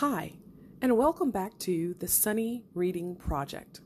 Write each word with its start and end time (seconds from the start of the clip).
Hi, 0.00 0.32
and 0.80 0.96
welcome 0.96 1.30
back 1.30 1.58
to 1.58 1.94
the 1.98 2.08
Sunny 2.08 2.64
Reading 2.72 3.16
Project. 3.16 3.82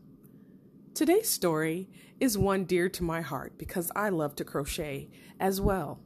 Today's 0.95 1.29
story 1.29 1.89
is 2.21 2.39
one 2.39 2.67
dear 2.67 2.89
to 2.91 3.03
my 3.03 3.21
heart 3.21 3.59
because 3.59 3.91
I 3.97 4.11
love 4.11 4.37
to 4.37 4.45
crochet 4.45 5.11
as 5.41 5.61
well. 5.61 5.99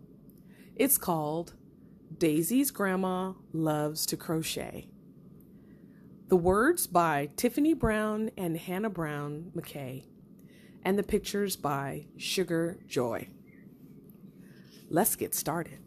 It's 0.76 0.96
called 0.96 1.52
Daisy's 2.16 2.70
Grandma 2.70 3.34
Loves 3.52 4.06
to 4.06 4.16
Crochet. 4.16 4.88
The 6.28 6.36
words 6.36 6.86
by 6.86 7.28
Tiffany 7.36 7.74
Brown 7.74 8.30
and 8.38 8.56
Hannah 8.56 8.88
Brown 8.88 9.52
McKay, 9.54 10.06
and 10.86 10.98
the 10.98 11.02
pictures 11.02 11.54
by 11.54 12.06
Sugar 12.16 12.78
Joy. 12.86 13.28
Let's 14.88 15.16
get 15.16 15.34
started. 15.34 15.80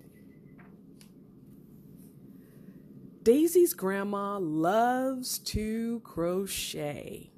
Daisy's 3.24 3.76
grandma 3.76 4.40
loves 4.40 5.38
to 5.40 6.00
crochet. 6.04 7.30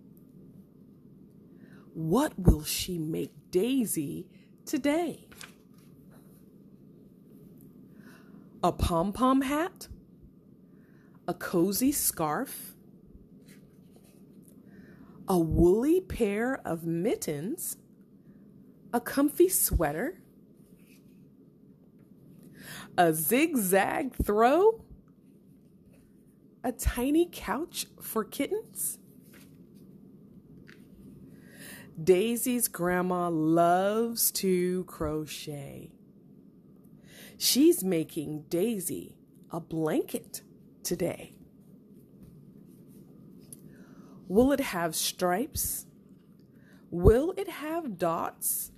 What 1.93 2.39
will 2.39 2.63
she 2.63 2.97
make 2.97 3.33
Daisy 3.51 4.29
today? 4.65 5.27
A 8.63 8.71
pom 8.71 9.11
pom 9.11 9.41
hat? 9.41 9.89
A 11.27 11.33
cozy 11.33 11.91
scarf? 11.91 12.75
A 15.27 15.37
woolly 15.37 15.99
pair 15.99 16.61
of 16.65 16.85
mittens? 16.85 17.75
A 18.93 19.01
comfy 19.01 19.49
sweater? 19.49 20.21
A 22.97 23.11
zigzag 23.11 24.15
throw? 24.15 24.85
A 26.63 26.71
tiny 26.71 27.27
couch 27.31 27.87
for 28.01 28.23
kittens? 28.23 28.97
Daisy's 32.01 32.67
grandma 32.67 33.29
loves 33.29 34.31
to 34.31 34.83
crochet. 34.85 35.91
She's 37.37 37.83
making 37.83 38.45
Daisy 38.49 39.17
a 39.51 39.59
blanket 39.59 40.41
today. 40.81 41.35
Will 44.27 44.51
it 44.51 44.59
have 44.59 44.95
stripes? 44.95 45.85
Will 46.89 47.33
it 47.37 47.47
have 47.47 47.97
dots? 47.97 48.71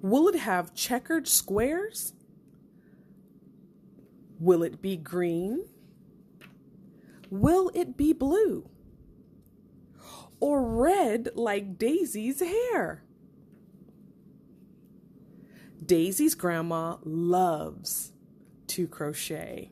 Will 0.00 0.28
it 0.28 0.36
have 0.36 0.74
checkered 0.74 1.26
squares? 1.26 2.12
Will 4.38 4.62
it 4.62 4.82
be 4.82 4.96
green? 4.96 5.64
Will 7.30 7.70
it 7.74 7.96
be 7.96 8.12
blue? 8.12 8.68
Or 10.40 10.62
red 10.62 11.30
like 11.34 11.78
Daisy's 11.78 12.40
hair? 12.40 13.02
Daisy's 15.84 16.34
grandma 16.34 16.96
loves 17.04 18.12
to 18.68 18.86
crochet. 18.86 19.70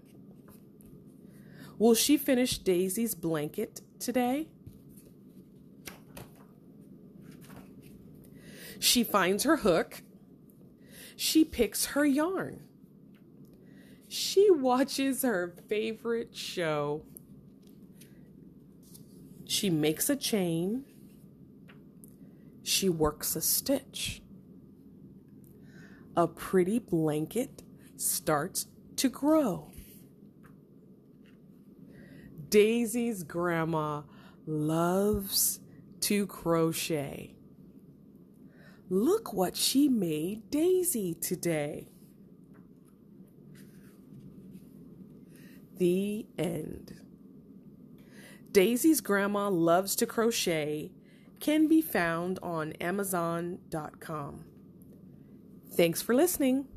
Will 1.79 1.95
she 1.95 2.17
finish 2.17 2.59
Daisy's 2.59 3.15
blanket 3.15 3.81
today? 3.99 4.49
She 8.79 9.03
finds 9.03 9.45
her 9.45 9.59
hook. 9.59 10.03
She 11.17 11.45
picks 11.45 11.87
her 11.87 12.05
yarn. 12.05 12.63
She 14.35 14.51
watches 14.51 15.23
her 15.23 15.55
favorite 15.69 16.35
show. 16.35 17.03
She 19.47 19.71
makes 19.71 20.11
a 20.11 20.17
chain. 20.17 20.87
She 22.65 22.89
works 22.89 23.37
a 23.37 23.41
stitch. 23.41 24.23
A 26.17 26.27
pretty 26.27 26.81
blanket 26.81 27.63
starts 27.97 28.67
to 28.97 29.09
grow. 29.09 29.71
Daisy's 32.49 33.23
grandma 33.23 34.03
loves 34.49 35.61
to 36.01 36.27
crochet. 36.27 37.37
Look 38.91 39.33
what 39.33 39.57
she 39.57 39.89
made 39.89 40.51
Daisy 40.51 41.15
today. 41.15 41.94
The 45.85 46.25
end. 46.39 46.99
Daisy's 48.53 49.03
Grandma 49.03 49.51
Loves 49.51 49.95
to 49.97 50.07
Crochet 50.07 50.91
can 51.41 51.69
be 51.69 51.83
found 51.83 52.39
on 52.43 52.73
Amazon.com. 52.81 54.47
Thanks 55.77 56.01
for 56.01 56.15
listening. 56.15 56.69